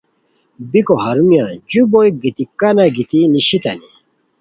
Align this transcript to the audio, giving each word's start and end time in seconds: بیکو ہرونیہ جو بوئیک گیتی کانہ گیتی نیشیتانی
بیکو 0.71 0.95
ہرونیہ 1.03 1.45
جو 1.71 1.81
بوئیک 1.91 2.15
گیتی 2.23 2.43
کانہ 2.59 2.85
گیتی 2.95 3.19
نیشیتانی 3.33 3.89